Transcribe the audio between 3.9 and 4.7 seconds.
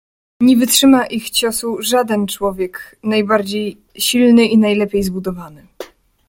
silny i